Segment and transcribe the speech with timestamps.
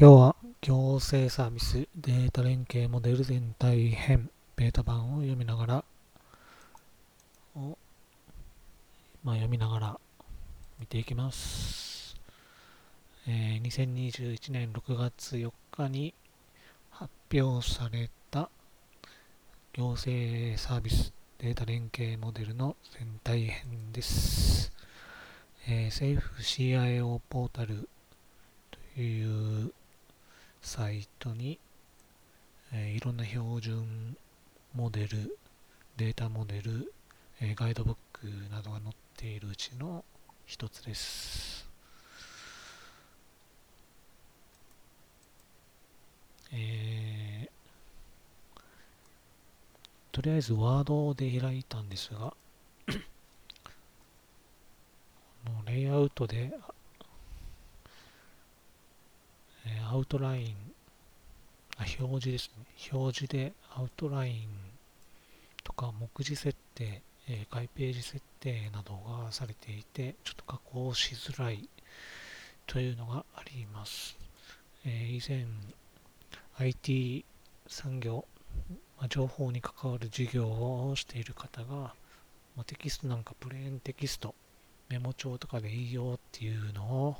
[0.00, 5.84] 今日は行政サービスデータ連携モデル全体編ベータ版を読みながら
[7.54, 7.76] を、
[9.22, 10.00] まあ、読みながら
[10.78, 12.16] 見ていきます、
[13.28, 16.14] えー、2021年6月4日に
[16.88, 18.48] 発表された
[19.74, 24.72] 行政サービスデータ連携モデルの全体編です、
[25.68, 27.86] えー、政府 CIO ポータル
[28.94, 29.49] という
[30.70, 31.58] サイトに、
[32.72, 34.16] えー、いろんな標準
[34.72, 35.36] モデル、
[35.96, 36.92] データモデル、
[37.40, 40.04] えー、ガイドブックなどが載っているうちの
[40.46, 41.68] 一つです。
[46.52, 48.60] えー、
[50.12, 52.32] とりあえずワードで開いたんですが
[55.66, 56.52] レイアウトで
[59.66, 60.70] えアウトライン
[61.80, 62.66] あ、表示ですね。
[62.92, 64.48] 表示でアウトライン
[65.64, 71.68] とか目次設定、えー、外ページ設定などがされていて、ちょっと加工しづらい
[72.66, 74.18] というのがあります。
[74.84, 75.46] えー、以前、
[76.58, 77.24] IT
[77.66, 78.26] 産業、
[78.98, 81.94] まあ、情報に関わる事業をしている方が、
[82.56, 84.34] まあ、テキストなんかプレーンテキスト、
[84.90, 87.16] メモ帳とかでいいよっていうのを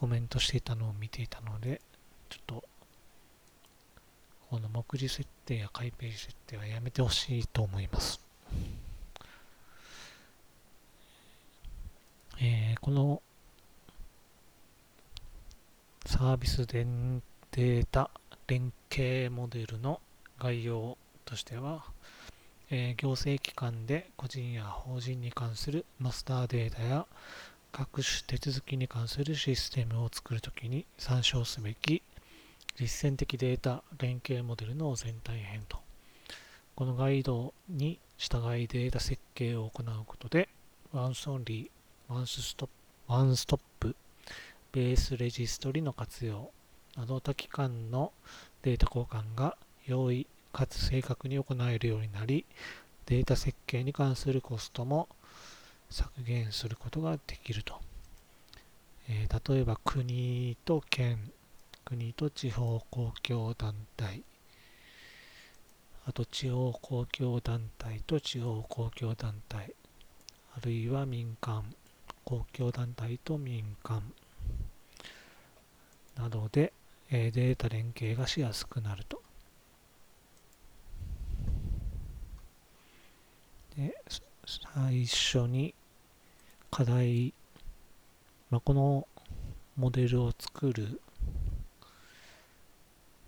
[0.00, 1.82] コメントしていたのを見ていたので、
[2.30, 2.64] ちょっと、
[4.48, 8.18] この目次設定や開ページ設定はやめてほしいと思います。
[12.40, 13.20] えー、この
[16.06, 18.10] サービスデータ
[18.46, 20.00] 連携モデルの
[20.38, 21.84] 概要としては、
[22.70, 27.06] えー、行政機関で個人や法人に関するマスターデータや
[27.72, 32.02] 各種手続きに関するシステムを作るときに参照すべき
[32.76, 35.78] 実践的データ連携モデルの全体編と。
[36.74, 40.48] このガイドに従いデータ設計を行うことで
[40.92, 42.68] ワンスオンリー、ワンスストッ
[43.06, 43.94] プ、ワンストップ、
[44.72, 46.50] ベースレジストリの活用
[46.96, 48.12] など多機関の
[48.62, 49.56] データ交換が
[49.86, 52.44] 容易かつ正確に行えるようになり
[53.06, 55.08] データ設計に関するコストも
[55.90, 57.80] 削減することができると。
[59.08, 61.32] えー、例えば国と県、
[61.84, 64.22] 国と地方公共団体、
[66.06, 69.74] あと地方公共団体と地方公共団体、
[70.56, 71.64] あるいは民間、
[72.24, 74.02] 公共団体と民間
[76.16, 76.72] などで、
[77.10, 79.20] えー、データ連携がしやすくなると。
[83.76, 83.94] で
[84.46, 85.74] 最初に
[86.70, 87.34] 課題、
[88.50, 89.06] まあ、この
[89.76, 91.00] モデルを作る、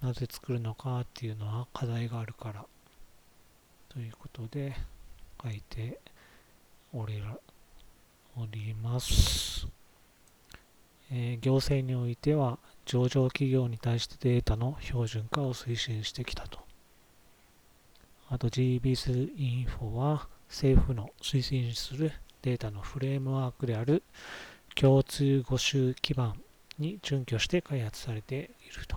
[0.00, 2.64] なぜ作るのかっていうのは課題があるから
[3.88, 4.76] ということで
[5.42, 6.00] 書いて
[6.92, 7.22] おり
[8.36, 9.66] おります。
[11.10, 16.60] えー、行政においては上場企業に対してデータの標準化を推進してきたと。
[18.28, 22.12] あと GBS インフォは政府の推進する
[22.42, 24.02] データのフレームワークである
[24.74, 26.40] 共通語集基盤
[26.78, 28.38] に準拠して開発されてい
[28.78, 28.96] ると。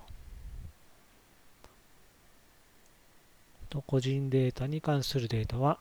[3.70, 5.80] と個人データに関するデータは、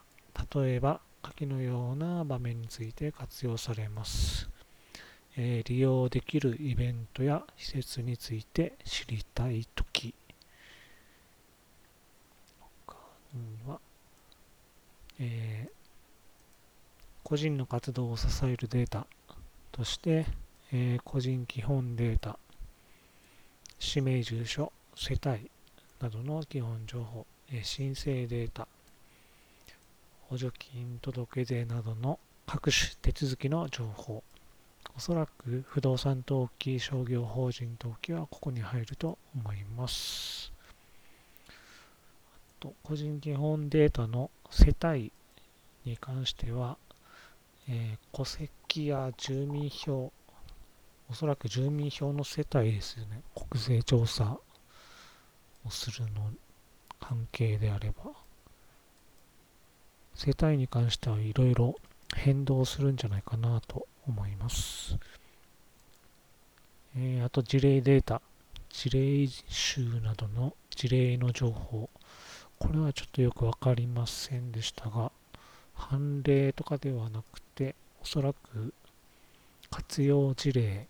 [0.55, 4.49] 例えば下記のような場面について活用されます。
[5.37, 10.15] えー、利用できるイベントや施設について知りたいとき。
[12.87, 12.97] 他
[13.35, 13.79] には、
[15.19, 15.80] えー
[17.23, 19.07] 個人の活動を支えるデータ
[19.73, 20.27] として、
[20.73, 22.39] えー、個人基本データ、
[23.79, 25.51] 氏名住所、世帯
[26.01, 28.67] などの基本情報、えー、申請データ、
[30.29, 34.23] 補助金届税などの各種手続きの情報、
[34.97, 40.53] おそらく不動産登記、商業法人登記はここに入ると思います。
[42.83, 45.13] 個人基本データの世帯
[45.85, 46.77] に関しては、
[47.73, 50.13] えー、戸籍や住民票、
[51.09, 53.23] おそらく住民票の世帯ですよね。
[53.49, 54.37] 国税調査
[55.65, 56.33] をするの
[56.99, 58.11] 関係であれば。
[60.15, 61.77] 世帯に関してはいろいろ
[62.17, 64.99] 変動するんじゃないかなと思います。
[66.97, 68.21] えー、あと事例データ、
[68.69, 71.89] 事例集などの事例の情報。
[72.59, 75.13] これはちょっとよくわかりませんでしたが、
[75.75, 78.73] 判例とかではなくて、おそらく
[79.71, 80.87] 活用事例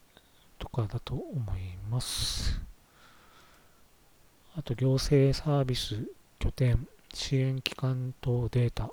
[0.58, 2.60] とかだと思います。
[4.56, 6.06] あと、行政サービス、
[6.38, 8.90] 拠点、支援機関等データ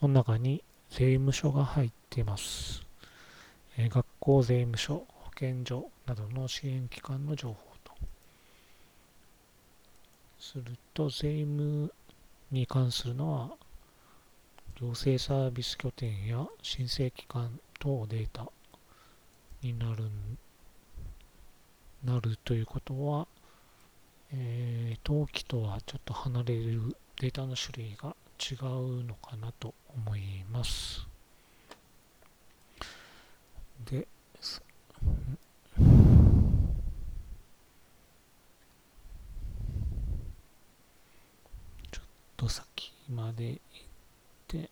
[0.00, 2.82] の中に税務署が入っています。
[3.76, 7.92] え学校税務署、保健所などの支援機関の情報と。
[10.40, 11.92] すると、税務
[12.50, 13.50] に関するのは、
[14.80, 18.46] 行政サービス拠点や申請機関等データ
[19.60, 20.04] になる
[22.04, 23.26] なるということは、
[24.32, 31.04] えー、登記とはちょっと離れるデータの種類が違うのかなと思います。
[33.84, 34.06] で、
[41.90, 42.02] ちょっ
[42.36, 43.87] と先まで行
[44.48, 44.70] て、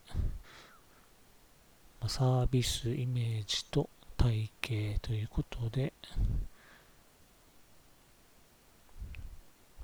[2.09, 5.93] サービスイメージと体系ということで、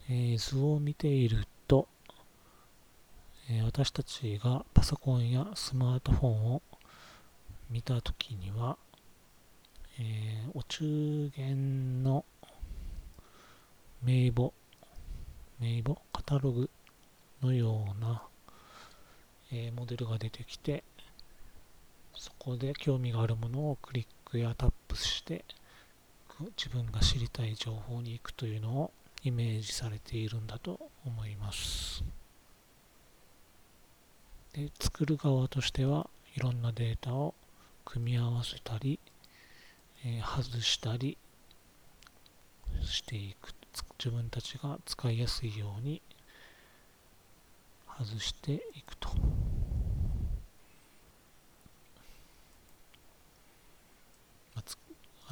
[0.08, 1.86] え、図を見ていると、
[3.50, 6.62] え、私たちがパソコンやスマートフォンを
[7.70, 8.76] 見たときには、
[10.00, 12.24] え、お中元の
[14.02, 14.52] 名簿、
[15.60, 16.70] 名簿、カタログ
[17.40, 18.22] のような、
[19.52, 20.82] えー、モデルが出てきて、
[22.14, 25.44] そこで興味があるものをクリックやタップして、
[26.56, 28.90] 自分が知りたい情報に行くというのを
[29.22, 32.02] イメージされているんだと思います。
[34.52, 37.34] で作る側としてはいろんなデータを
[37.84, 38.98] 組み合わせたり、
[40.04, 41.16] えー、外したり
[42.82, 43.54] していく
[43.98, 46.02] 自分たちが使いやすいように
[47.98, 49.10] 外していくと。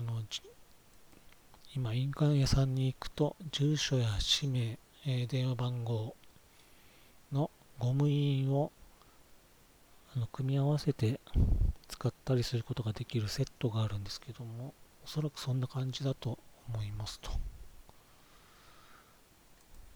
[0.01, 0.20] あの
[1.75, 6.15] 今、印鑑屋さんに行くと、住所や氏名、えー、電話番号
[7.33, 8.73] のゴム印を
[10.15, 11.21] あの組み合わせて
[11.89, 14.75] 使ったりすることができるセットがあるんですけども、
[15.05, 16.39] おそらくそんな感じだと
[16.69, 17.31] 思いますと。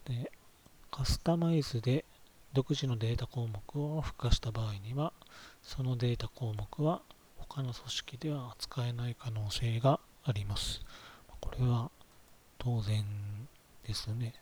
[0.04, 0.30] で、
[0.90, 2.04] カスタマイズで
[2.52, 5.12] 独自のデータ項目を付加した場合には、
[5.62, 7.02] そのデータ項目は
[7.36, 10.80] 他の組織では扱えない可能性があります。
[11.40, 11.90] これは
[12.58, 13.04] 当然
[13.86, 14.32] ですね。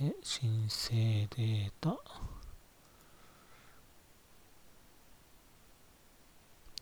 [0.00, 0.94] で、申請
[1.36, 1.98] データ。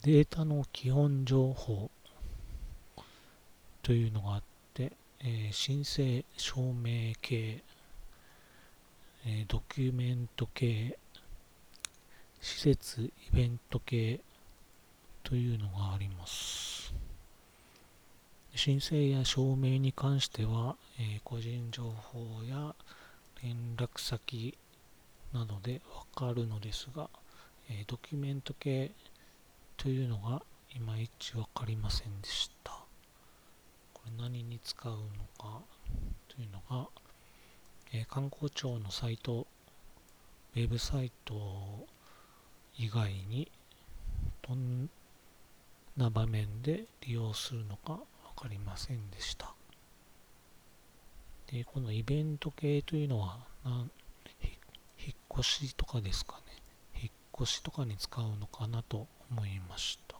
[0.03, 1.91] データの基本情報
[3.83, 4.43] というのがあっ
[4.75, 7.63] て、えー、申請証明系、
[9.27, 10.99] えー、ドキュメント系、
[12.41, 14.21] 施設イベント系、
[15.25, 16.95] というのがあります。
[18.55, 22.75] 申請や証明に関しては、えー、個人情報や
[23.43, 24.57] 連絡先
[25.33, 27.11] などでわかるのですが、
[27.69, 28.93] えー、ドキュメント系
[29.77, 30.43] というのが
[30.77, 32.71] いまいちわかりませんでした。
[33.93, 34.99] これ何に使うの
[35.37, 35.61] か
[36.29, 36.89] というのが、
[37.93, 39.47] えー、観光庁のサイト、
[40.55, 41.35] ウェブサイト
[42.77, 43.51] 以外に
[44.47, 44.89] どん
[45.97, 48.01] な場面で利用するのか
[48.37, 49.55] 分かりませんでした。
[51.47, 53.91] で、このイベント系というのは、なん
[54.99, 56.63] 引っ越しとかですかね。
[57.01, 60.17] 引っ越しとかに使うのかなと思いました。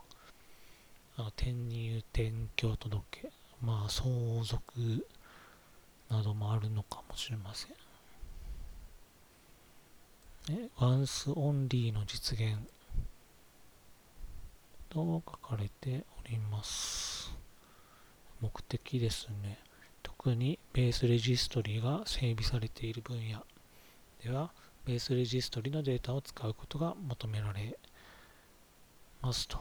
[1.17, 3.31] あの転入転居届、
[3.63, 4.11] まあ相
[4.45, 5.07] 続
[6.11, 7.71] などもあるのかもしれません。
[10.57, 12.59] ね、ワンスオンリーの実現
[14.95, 17.35] と書かれております。
[18.41, 19.59] 目的ですね。
[20.05, 23.45] 特にベースレジストリが整備されている分野
[24.23, 24.53] では、
[24.87, 27.77] ベースレジストリのデータを使うことが求められ
[29.21, 29.59] ますと。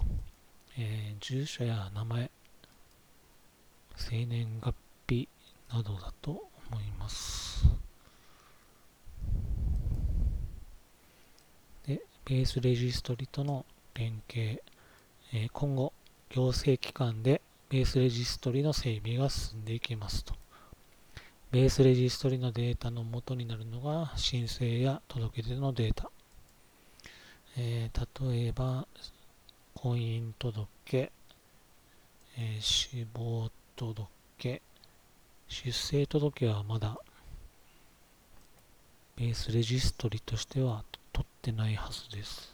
[0.77, 2.29] えー、住所や名前、
[3.95, 4.75] 生年月
[5.07, 5.27] 日
[5.71, 7.65] などだと思います。
[11.87, 14.61] で、ベースレジストリとの連携、
[15.35, 15.93] え今後、
[16.29, 20.35] 行政機関でベースレジストリの整備が進んでいきますと。
[21.49, 26.11] ベースレジストリのデータの元になるのが申請や届け出のデータ。
[27.57, 28.87] えー、例えば、
[29.73, 34.61] 婚姻届、えー、死亡届、
[35.47, 36.95] 出生届はまだ
[39.15, 42.52] ベースレジストリとしては取ってないはずです。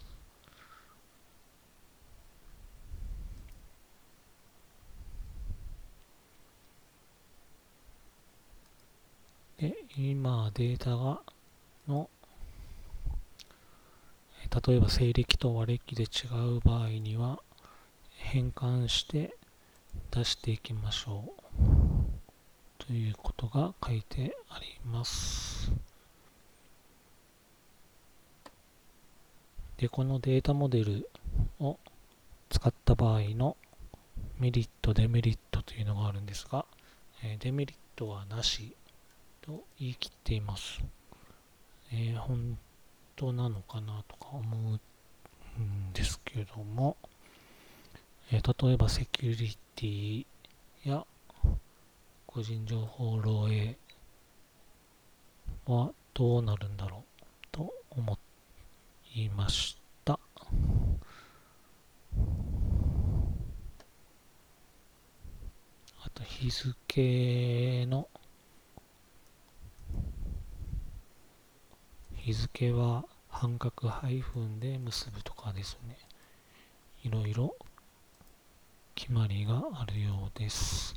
[9.60, 11.20] で今データが
[11.86, 12.08] の
[14.66, 16.06] 例えば西暦と和暦で違
[16.56, 17.40] う場合には
[18.16, 19.36] 変換して
[20.10, 21.40] 出していきましょう。
[22.78, 25.70] ということが書いてあります。
[29.76, 31.10] でこのデータモデル
[31.58, 31.78] を
[32.48, 33.58] 使った場合の
[34.38, 36.64] メリットデメリットというのがあるんですが
[37.40, 38.74] デメリットはなし。
[39.50, 40.80] と言い切っています、
[41.92, 42.56] えー、本
[43.16, 44.56] 当なのかなとか思
[45.58, 46.96] うんですけども、
[48.30, 50.26] えー、例えばセキュリティ
[50.84, 51.04] や
[52.26, 53.74] 個人情報漏洩
[55.66, 58.18] はどうなるんだろうと思
[59.16, 60.20] いました。
[66.02, 68.08] あと日付の
[72.20, 75.96] 日付は半角ハイフンで結ぶとかですね。
[77.02, 77.56] いろいろ
[78.94, 80.94] 決まりがあるようです。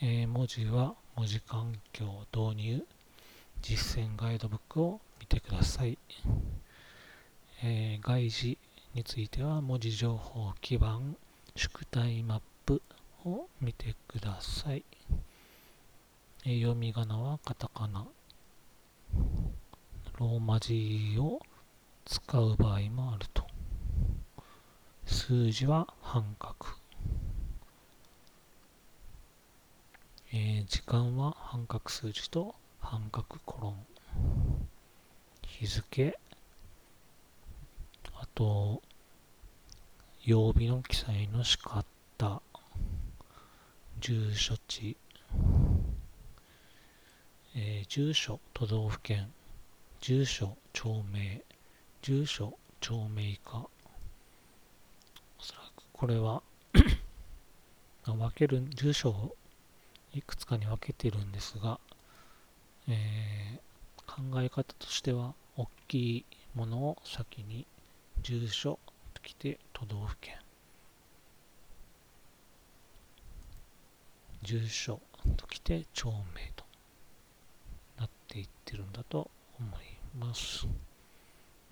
[0.00, 2.86] えー、文字は文字環境導入
[3.60, 5.98] 実践ガイドブックを見てください。
[7.62, 8.56] えー、外事
[8.94, 11.16] については文字情報基盤
[11.54, 12.80] 宿題マップ
[13.26, 14.82] を見てください。
[16.46, 18.06] えー、読み仮名はカタカナ。
[20.18, 21.40] ローマ字を
[22.06, 23.46] 使う場合もあると。
[25.04, 26.54] 数字は半角。
[30.32, 33.76] えー、時間は半角数字と半角コロン。
[35.46, 36.18] 日付。
[38.14, 38.80] あと、
[40.24, 42.40] 曜日の記載の仕方。
[44.00, 44.96] 住所地。
[47.54, 49.30] えー、住所、都道府県。
[50.00, 51.42] 住所、町名、
[52.02, 53.66] 住所、町名か。
[55.38, 56.42] おそらくこれは
[58.04, 59.36] 分ける、住所を
[60.12, 61.80] いくつかに分けてるんですが、
[62.88, 66.24] えー、考え方としては、大きい
[66.54, 67.66] ものを先に
[68.22, 68.78] 住所
[69.14, 70.36] ときて都道府県。
[74.42, 75.00] 住所
[75.36, 76.64] ときて町名と
[77.98, 79.80] なっていってるんだと思い
[80.18, 80.66] ます。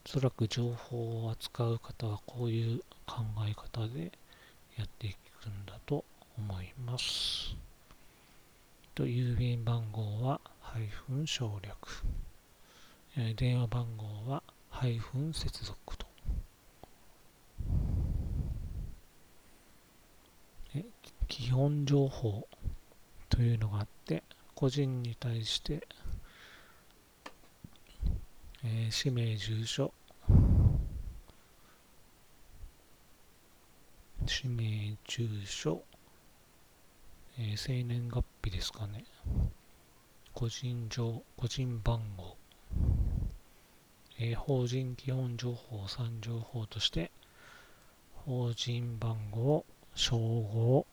[0.07, 4.13] おそらく情報を扱う方はこういう考え方で
[4.77, 6.05] やっていくんだと
[6.39, 7.57] 思います。
[8.95, 11.77] と、郵便番号はハイフン省略。
[13.37, 16.07] 電話番号はハイフン接続と。
[21.29, 22.47] 基本情報
[23.29, 24.23] というのがあって、
[24.55, 25.87] 個人に対して
[28.67, 29.93] えー、氏名、住所、
[34.25, 35.83] 氏名、住所、
[37.39, 39.05] えー、生年月日ですかね。
[40.33, 42.39] 個人情、個人番号、
[44.19, 47.11] えー、法人基本情報3情報として、
[48.25, 50.87] 法人番号、称号、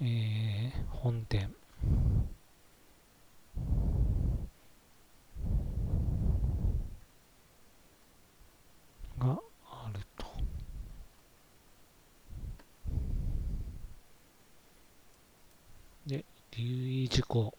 [0.00, 1.54] えー、本店、
[9.22, 10.26] があると。
[16.06, 17.54] で、留意事項、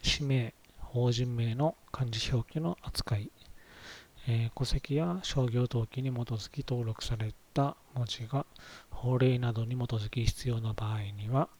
[0.00, 3.30] 氏名、法人名の漢字表記の扱い、
[4.26, 8.46] えー、戸籍や商業登記に基づき登録された文字が
[8.88, 11.50] 法令などに基づき必要な場合には、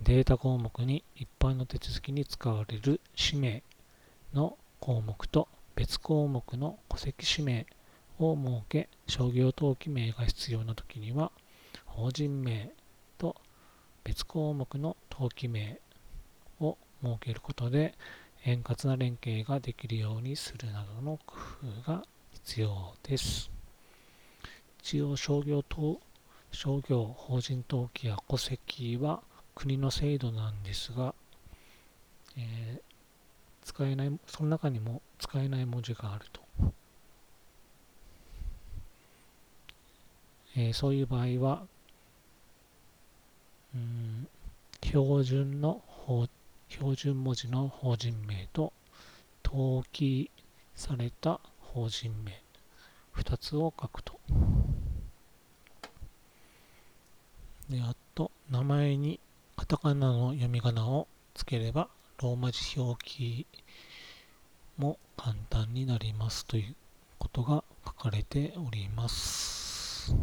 [0.00, 3.62] データ項目に一般の手続きに使われる氏名
[4.32, 5.46] の項目と
[5.76, 7.66] 別項目の戸籍氏名
[8.18, 11.32] を設け、商業登記名が必要なときには、
[11.84, 12.70] 法人名
[13.18, 13.36] と
[14.04, 15.78] 別項目の登記名
[16.60, 17.94] を設けることで、
[18.44, 21.36] 円滑な連携ができるようにするなどの工
[21.84, 23.50] 夫が必要です。
[24.80, 26.00] 一応商業等
[26.50, 29.22] 商業法人登記や戸籍は
[29.54, 31.14] 国の制度なんですが、
[32.36, 32.80] えー、
[33.64, 36.40] 使えない、その中にも使えない文字があると。
[40.56, 41.66] えー、そういう場合は、
[43.74, 44.28] うん、
[44.82, 45.82] 標準の
[46.68, 48.72] 標準文字の法人名と
[49.44, 50.30] 登記
[50.74, 52.42] された法人名
[53.16, 54.18] 2つを書くと。
[57.68, 59.20] で、あと、名前に
[59.56, 61.88] カタカナの読み仮名をつければ、
[62.22, 63.46] ローマ字表記
[64.76, 66.74] も簡単になりますという
[67.18, 70.14] ことが書かれております。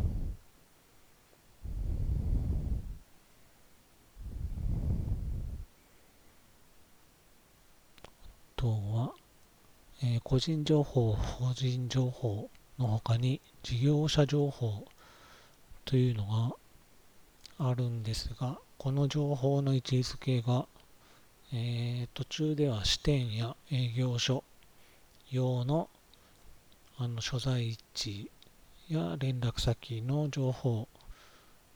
[8.66, 9.14] とは、
[10.02, 14.86] えー、個人情報、法人情報の他に事業者情報
[15.86, 16.56] というの
[17.60, 20.66] があるんですが、この情報の位置づけが、
[21.54, 24.44] えー、途中では支店や営業所
[25.30, 25.88] 用の
[26.98, 28.32] あの所在地
[28.88, 30.88] や連絡先の情報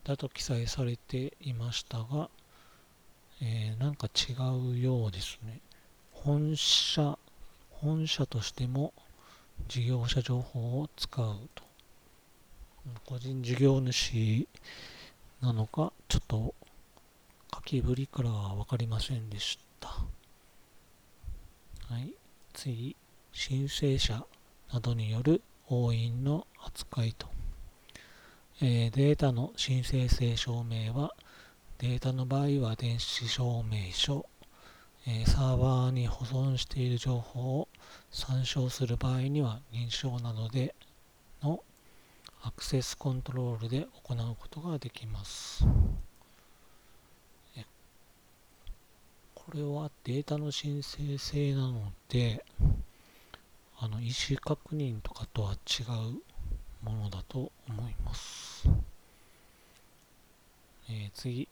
[0.02, 2.30] だと記載されていましたが、
[3.40, 4.32] えー、なんか違
[4.72, 5.60] うようですね。
[6.22, 7.18] 本社、
[7.70, 8.92] 本社としても
[9.68, 11.64] 事業者情報を使うと。
[13.06, 14.46] 個人事業主
[15.40, 16.54] なのか、ちょっと
[17.54, 19.88] 書きぶりからは分かりませんでした。
[19.88, 20.04] は
[21.98, 22.12] い、
[22.52, 22.96] 次、
[23.32, 24.22] 申請者
[24.74, 27.28] などによる押印の扱いと。
[28.60, 31.14] えー、データの申請性証明は、
[31.78, 34.26] データの場合は電子証明書、
[35.06, 37.68] え、サーバーに保存している情報を
[38.10, 40.74] 参照する場合には認証などで
[41.42, 41.62] の
[42.42, 45.66] アクセスコントロールで行うことができます。
[49.50, 52.44] これはデータの申請性なので、
[53.80, 56.22] あの、意思確認とかとは違う
[56.84, 58.68] ものだと思います。
[60.88, 61.48] えー、次、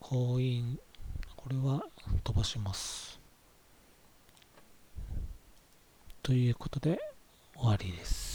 [0.00, 0.78] 婚姻。
[1.44, 1.84] これは
[2.24, 3.20] 飛ばします。
[6.22, 6.98] ということで、
[7.54, 8.33] 終わりです。